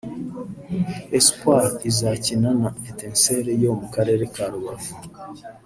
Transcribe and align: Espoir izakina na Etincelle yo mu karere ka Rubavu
Espoir 1.17 1.71
izakina 1.89 2.49
na 2.61 2.69
Etincelle 2.89 3.51
yo 3.63 3.71
mu 3.79 3.87
karere 3.93 4.23
ka 4.33 4.45
Rubavu 4.51 4.93